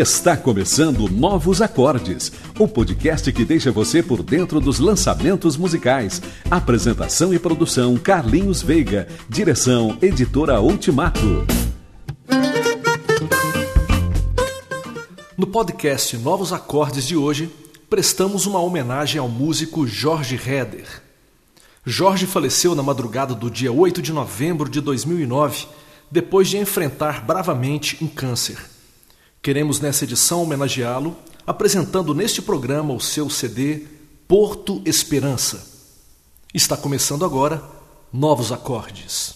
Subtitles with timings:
[0.00, 6.22] Está começando Novos Acordes, o podcast que deixa você por dentro dos lançamentos musicais.
[6.50, 9.06] Apresentação e produção Carlinhos Veiga.
[9.28, 11.44] Direção Editora Ultimato.
[15.36, 17.50] No podcast Novos Acordes de hoje,
[17.90, 20.86] prestamos uma homenagem ao músico Jorge Heder.
[21.84, 25.66] Jorge faleceu na madrugada do dia 8 de novembro de 2009,
[26.10, 28.69] depois de enfrentar bravamente um câncer.
[29.42, 33.84] Queremos nessa edição homenageá-lo, apresentando neste programa o seu CD
[34.28, 35.66] Porto Esperança.
[36.52, 37.62] Está começando agora
[38.12, 39.32] Novos Acordes.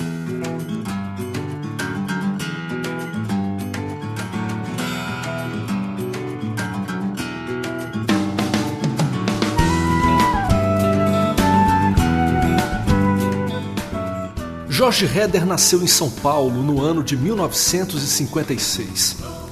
[14.68, 19.43] Jorge Heder nasceu em São Paulo no ano de 1956.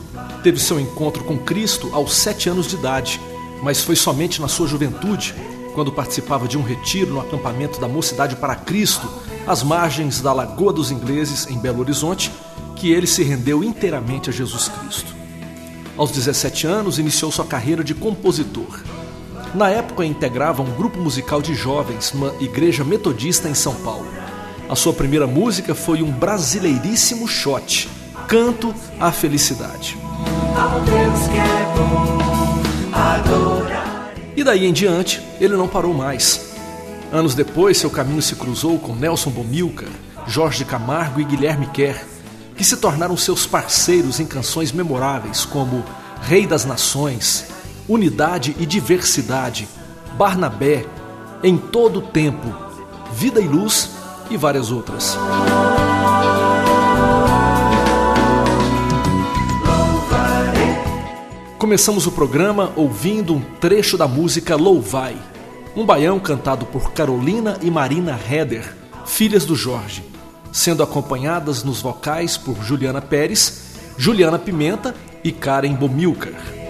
[0.43, 3.21] Teve seu encontro com Cristo aos sete anos de idade,
[3.63, 5.35] mas foi somente na sua juventude,
[5.73, 9.09] quando participava de um retiro no acampamento da Mocidade para Cristo,
[9.47, 12.33] às margens da Lagoa dos Ingleses, em Belo Horizonte,
[12.75, 15.15] que ele se rendeu inteiramente a Jesus Cristo.
[15.97, 18.83] Aos 17 anos, iniciou sua carreira de compositor.
[19.55, 24.09] Na época, integrava um grupo musical de jovens numa igreja metodista em São Paulo.
[24.69, 27.89] A sua primeira música foi um brasileiríssimo shot,
[28.27, 29.97] Canto à Felicidade.
[34.37, 36.53] E daí em diante, ele não parou mais.
[37.13, 39.89] Anos depois, seu caminho se cruzou com Nelson Bomilcar,
[40.27, 42.05] Jorge Camargo e Guilherme Kerr,
[42.57, 45.85] que se tornaram seus parceiros em canções memoráveis como
[46.23, 47.47] Rei das Nações,
[47.89, 49.69] Unidade e Diversidade,
[50.17, 50.87] Barnabé,
[51.43, 52.55] Em Todo Tempo,
[53.13, 53.91] Vida e Luz
[54.31, 55.17] e várias outras.
[61.63, 65.17] Começamos o programa ouvindo um trecho da música Louvai,
[65.77, 68.75] um baião cantado por Carolina e Marina Heder,
[69.07, 70.03] filhas do Jorge,
[70.51, 74.93] sendo acompanhadas nos vocais por Juliana Pérez, Juliana Pimenta
[75.23, 76.62] e Karen Bomilcar.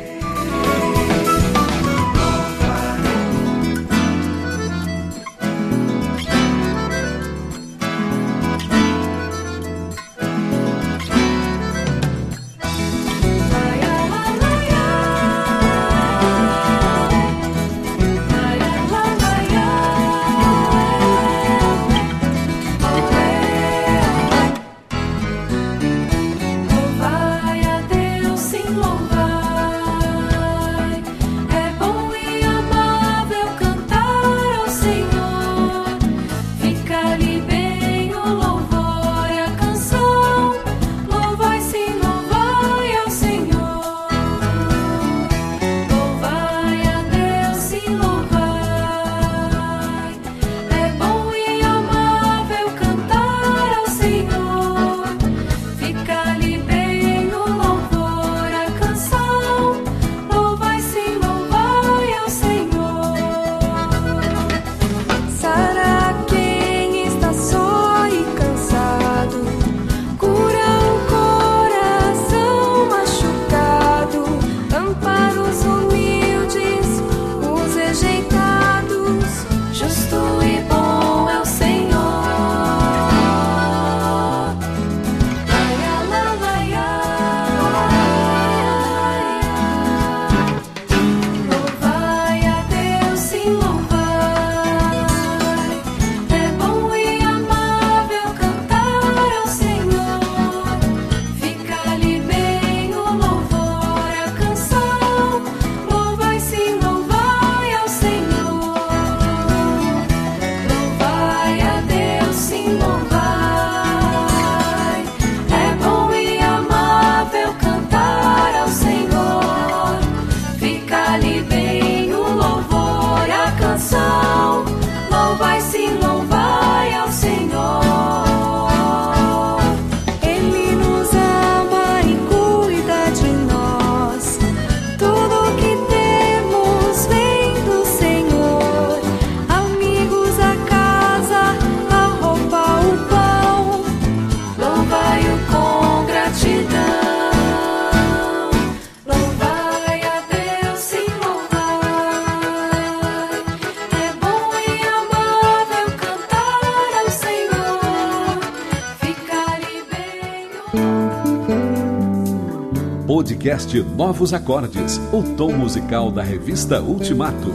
[163.43, 167.50] Podcast Novos Acordes, o tom musical da revista Ultimato.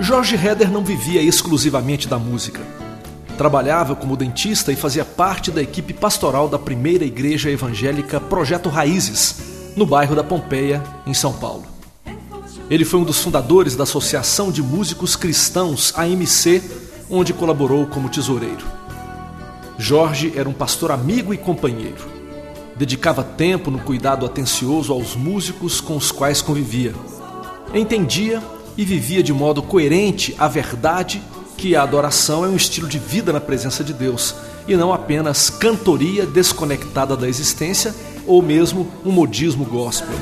[0.00, 2.62] Jorge Heder não vivia exclusivamente da música.
[3.36, 9.74] Trabalhava como dentista e fazia parte da equipe pastoral da primeira igreja evangélica Projeto Raízes,
[9.76, 11.79] no bairro da Pompeia, em São Paulo.
[12.70, 16.62] Ele foi um dos fundadores da Associação de Músicos Cristãos, AMC,
[17.10, 18.64] onde colaborou como tesoureiro.
[19.76, 22.08] Jorge era um pastor amigo e companheiro.
[22.76, 26.94] Dedicava tempo no cuidado atencioso aos músicos com os quais convivia.
[27.74, 28.40] Entendia
[28.76, 31.20] e vivia de modo coerente a verdade
[31.56, 34.34] que a adoração é um estilo de vida na presença de Deus
[34.68, 37.92] e não apenas cantoria desconectada da existência
[38.26, 40.14] ou mesmo um modismo gospel.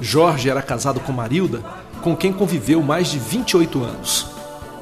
[0.00, 1.62] Jorge era casado com Marilda,
[2.02, 4.26] com quem conviveu mais de 28 anos.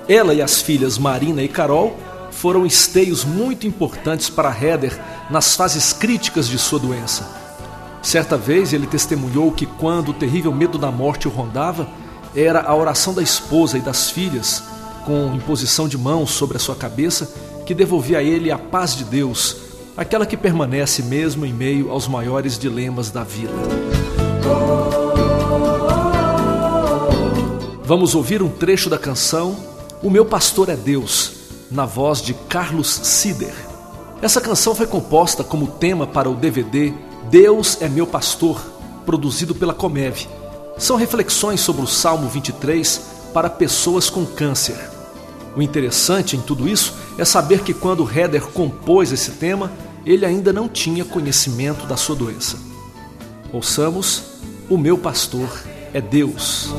[0.09, 1.97] Ela e as filhas Marina e Carol
[2.31, 4.99] foram esteios muito importantes para Heather
[5.29, 7.29] nas fases críticas de sua doença.
[8.03, 11.87] Certa vez ele testemunhou que quando o terrível medo da morte o rondava,
[12.35, 14.63] era a oração da esposa e das filhas,
[15.05, 17.31] com imposição de mãos sobre a sua cabeça,
[17.67, 19.57] que devolvia a ele a paz de Deus,
[20.01, 23.53] aquela que permanece mesmo em meio aos maiores dilemas da vida.
[27.85, 29.55] Vamos ouvir um trecho da canção
[30.03, 31.33] O Meu Pastor é Deus,
[31.71, 33.53] na voz de Carlos Sider.
[34.23, 36.95] Essa canção foi composta como tema para o DVD
[37.29, 38.59] Deus é meu pastor,
[39.05, 40.27] produzido pela Comev.
[40.79, 43.03] São reflexões sobre o Salmo 23
[43.35, 44.79] para pessoas com câncer.
[45.55, 49.71] O interessante em tudo isso é saber que quando Heather compôs esse tema,
[50.05, 52.59] ele ainda não tinha conhecimento da sua doença.
[53.53, 54.23] Ouçamos:
[54.69, 55.49] O meu pastor
[55.93, 56.71] é Deus.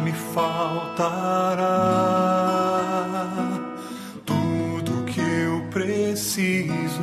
[0.00, 1.64] Me faltará.
[4.24, 7.02] Tudo que eu preciso,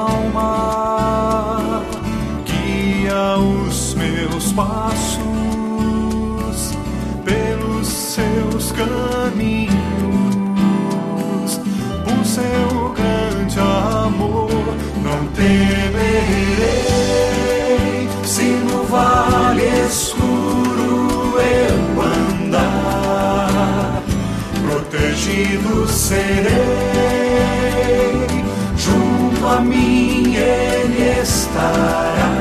[0.09, 1.83] alma,
[2.45, 5.21] guia os meus passos
[7.23, 9.66] pelos seus caminhos,
[25.85, 26.55] serei,
[28.75, 32.36] junto a mim Ele estará,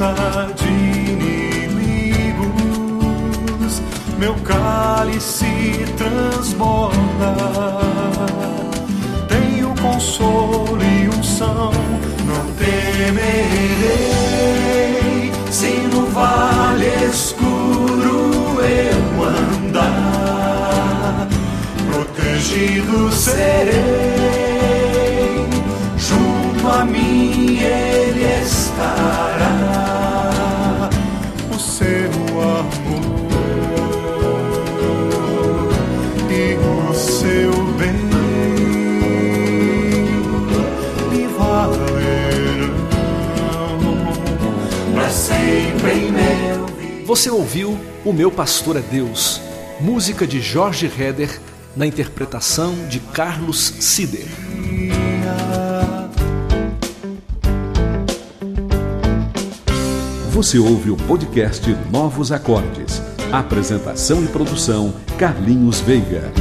[0.00, 0.66] de
[1.10, 2.32] inimigos,
[4.18, 7.36] meu cálice transborda.
[9.28, 11.70] Tenho consolo e unção,
[12.24, 14.10] não temerei
[15.50, 19.22] se no vale escuro eu
[19.68, 21.28] andar.
[21.92, 24.09] Protegido serei,
[47.10, 49.40] Você ouviu O Meu Pastor é Deus,
[49.80, 51.40] música de Jorge Heder,
[51.74, 54.28] na interpretação de Carlos Sider.
[60.30, 63.02] Você ouve o podcast Novos Acordes.
[63.32, 66.32] Apresentação e produção Carlinhos Veiga.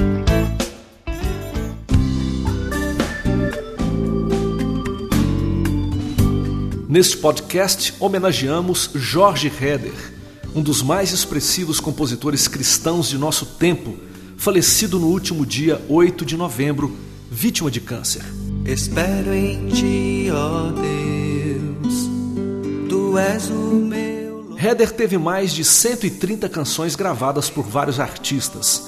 [6.88, 10.19] Neste podcast homenageamos Jorge Heder,
[10.60, 13.96] um dos mais expressivos compositores cristãos de nosso tempo,
[14.36, 16.94] falecido no último dia 8 de novembro,
[17.32, 18.26] vítima de câncer.
[18.66, 22.10] Espero em ti, ó Deus,
[22.90, 24.58] tu és o meu.
[24.62, 28.84] Heder teve mais de 130 canções gravadas por vários artistas.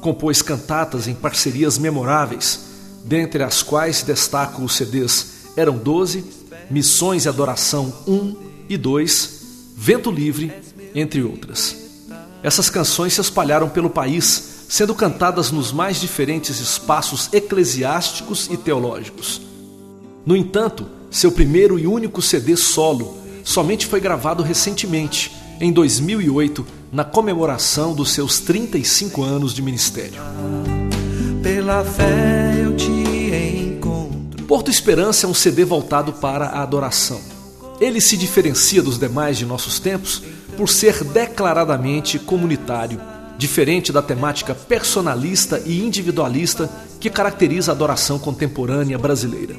[0.00, 2.60] Compôs cantatas em parcerias memoráveis,
[3.04, 6.24] dentre as quais destaco os CDs Eram 12
[6.70, 8.36] Missões e Adoração 1
[8.68, 9.38] e 2,
[9.74, 10.52] Vento Livre,
[10.94, 11.76] entre outras.
[12.42, 19.40] Essas canções se espalharam pelo país, sendo cantadas nos mais diferentes espaços eclesiásticos e teológicos.
[20.24, 27.04] No entanto, seu primeiro e único CD solo somente foi gravado recentemente, em 2008, na
[27.04, 30.20] comemoração dos seus 35 anos de ministério.
[31.42, 33.08] Pela fé eu te
[34.48, 37.20] Porto Esperança é um CD voltado para a adoração.
[37.78, 40.22] Ele se diferencia dos demais de nossos tempos
[40.58, 43.00] por ser declaradamente comunitário,
[43.38, 49.54] diferente da temática personalista e individualista que caracteriza a adoração contemporânea brasileira.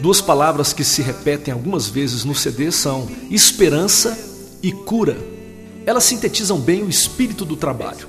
[0.00, 4.18] Duas palavras que se repetem algumas vezes no CD são esperança
[4.60, 5.16] e cura.
[5.86, 8.08] Elas sintetizam bem o espírito do trabalho.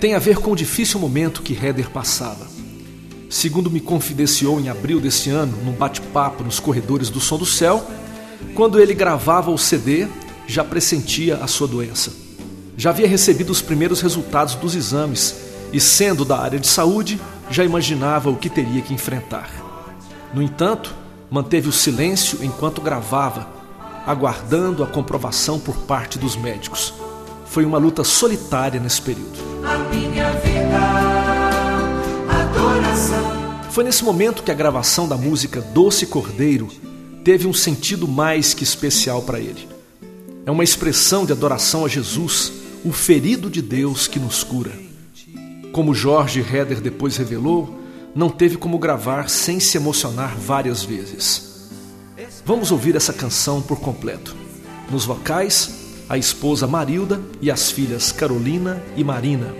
[0.00, 2.50] Tem a ver com o difícil momento que Heather passava
[3.30, 7.88] segundo me confidenciou em abril desse ano, num bate-papo nos corredores do Som do Céu,
[8.56, 10.08] quando ele gravava o CD,
[10.50, 12.12] já pressentia a sua doença.
[12.76, 15.36] Já havia recebido os primeiros resultados dos exames
[15.72, 19.50] e, sendo da área de saúde, já imaginava o que teria que enfrentar.
[20.34, 20.94] No entanto,
[21.30, 23.48] manteve o silêncio enquanto gravava,
[24.04, 26.94] aguardando a comprovação por parte dos médicos.
[27.46, 29.38] Foi uma luta solitária nesse período.
[33.70, 36.68] Foi nesse momento que a gravação da música Doce Cordeiro
[37.22, 39.79] teve um sentido mais que especial para ele.
[40.44, 42.52] É uma expressão de adoração a Jesus,
[42.84, 44.72] o ferido de Deus que nos cura.
[45.72, 47.78] Como Jorge Heder depois revelou,
[48.14, 51.70] não teve como gravar sem se emocionar várias vezes.
[52.44, 54.34] Vamos ouvir essa canção por completo.
[54.90, 55.70] Nos vocais,
[56.08, 59.54] a esposa Marilda e as filhas Carolina e Marina.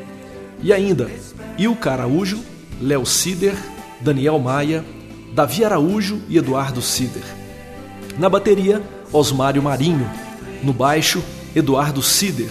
[0.62, 1.10] E ainda,
[1.56, 2.40] Ilka Araújo,
[2.80, 3.54] Léo Sider
[4.00, 4.84] Daniel Maia,
[5.34, 7.22] Davi Araújo e Eduardo Sider.
[8.18, 8.82] Na bateria,
[9.12, 10.08] Osmário Marinho.
[10.62, 11.22] No baixo,
[11.54, 12.50] Eduardo Sider.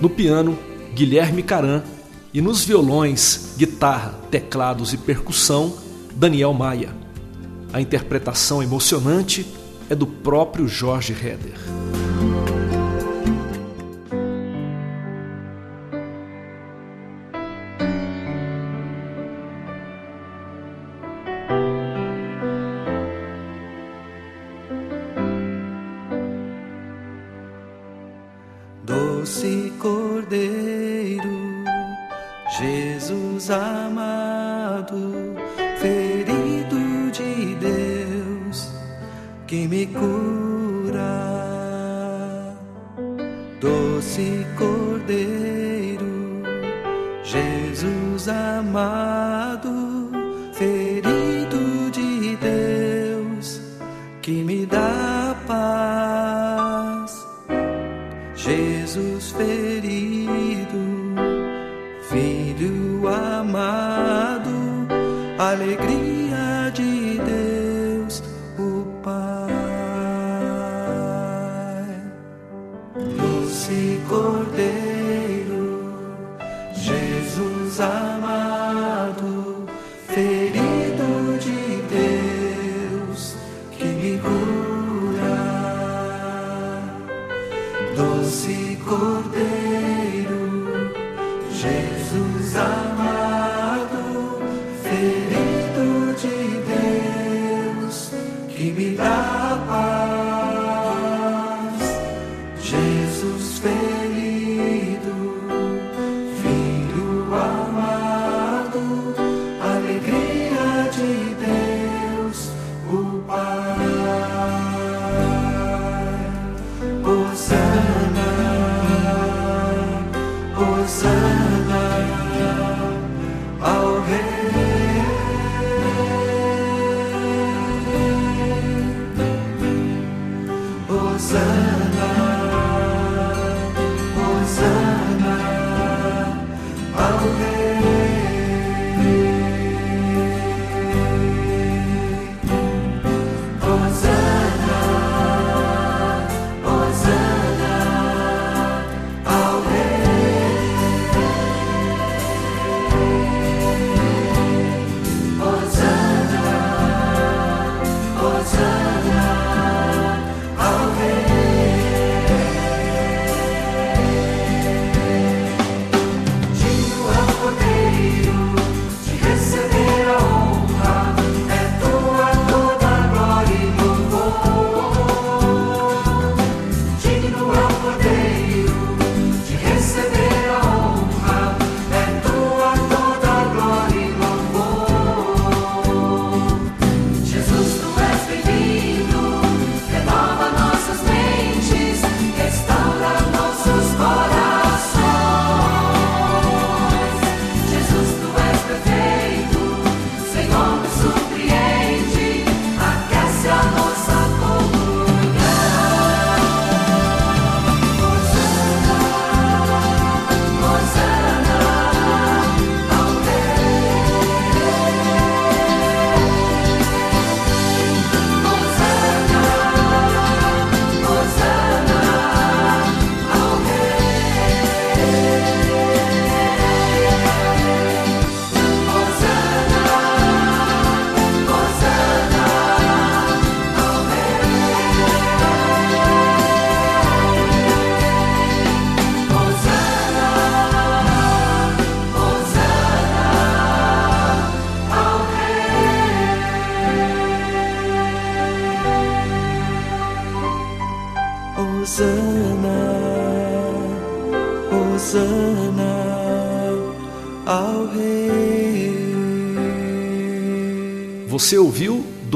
[0.00, 0.58] No piano,
[0.94, 1.82] Guilherme Caran.
[2.34, 5.76] E nos violões, guitarra, teclados e percussão,
[6.14, 6.94] Daniel Maia.
[7.72, 9.46] A interpretação emocionante
[9.90, 11.81] é do próprio Jorge Heder.
[32.58, 35.34] Jesus amado,
[35.78, 36.76] ferido
[37.10, 38.70] de Deus,
[39.46, 41.32] que me cura.
[43.58, 46.42] Doce Cordeiro,
[47.24, 49.71] Jesus amado,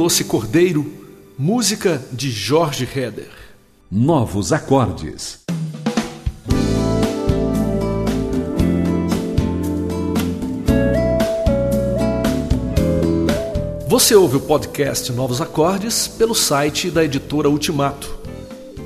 [0.06, 0.86] Doce Cordeiro,
[1.36, 3.28] música de Jorge Heder.
[3.90, 5.40] Novos acordes.
[13.88, 18.16] Você ouve o podcast Novos Acordes pelo site da editora Ultimato.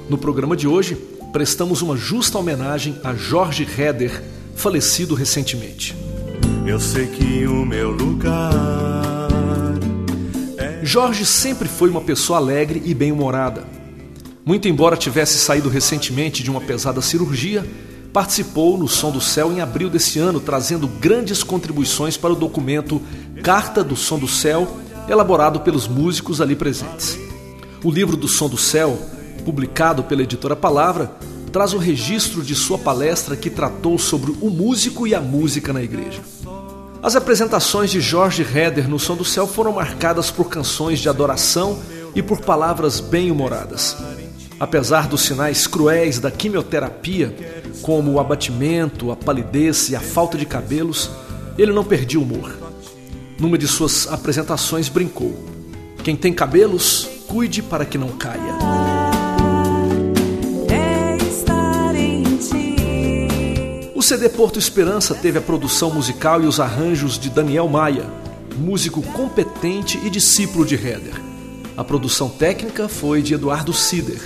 [0.09, 0.95] No programa de hoje,
[1.35, 4.23] prestamos uma justa homenagem a Jorge Heder,
[4.55, 5.95] falecido recentemente.
[6.67, 9.10] Eu sei que o meu lugar
[10.93, 13.65] Jorge sempre foi uma pessoa alegre e bem-humorada.
[14.45, 17.65] Muito embora tivesse saído recentemente de uma pesada cirurgia,
[18.13, 23.01] participou no Som do Céu em abril desse ano, trazendo grandes contribuições para o documento
[23.41, 24.67] Carta do Som do Céu,
[25.09, 27.17] elaborado pelos músicos ali presentes.
[27.85, 28.99] O livro do Som do Céu,
[29.45, 31.17] publicado pela editora Palavra,
[31.53, 35.85] traz o registro de sua palestra que tratou sobre o músico e a música na
[35.85, 36.21] igreja.
[37.03, 41.79] As apresentações de Jorge Heder no Som do Céu foram marcadas por canções de adoração
[42.15, 43.97] e por palavras bem-humoradas.
[44.59, 47.35] Apesar dos sinais cruéis da quimioterapia,
[47.81, 51.11] como o abatimento, a palidez e a falta de cabelos,
[51.57, 52.55] ele não perdia o humor.
[53.39, 55.35] Numa de suas apresentações brincou:
[56.05, 58.80] Quem tem cabelos, cuide para que não caia.
[64.01, 68.09] O CD Porto Esperança teve a produção musical e os arranjos de Daniel Maia,
[68.57, 71.21] músico competente e discípulo de Heder.
[71.77, 74.19] A produção técnica foi de Eduardo Sider.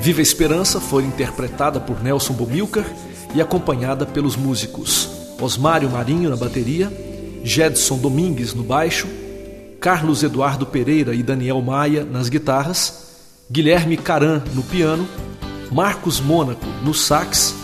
[0.00, 2.86] Viva Esperança foi interpretada por Nelson Bomilcar
[3.34, 6.90] e acompanhada pelos músicos Osmário Marinho na bateria,
[7.44, 9.06] Jedson Domingues no baixo,
[9.78, 13.10] Carlos Eduardo Pereira e Daniel Maia nas guitarras,
[13.52, 15.06] Guilherme Caran no piano,
[15.70, 17.54] Marcos Mônaco no sax,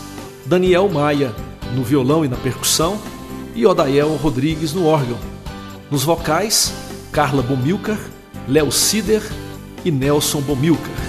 [0.45, 1.35] Daniel Maia
[1.75, 3.01] no violão e na percussão
[3.55, 5.17] e Odael Rodrigues no órgão.
[5.91, 6.71] Nos vocais,
[7.12, 7.99] Carla Bomilcar,
[8.49, 9.23] Léo Sider
[9.85, 11.02] e Nelson Bomilcar.